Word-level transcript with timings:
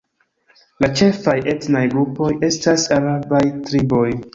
La 0.83 0.89
ĉefaj 1.01 1.37
etnaj 1.55 1.85
grupoj 1.95 2.33
estas 2.51 2.91
arabaj 3.01 3.49
triboj. 3.71 4.07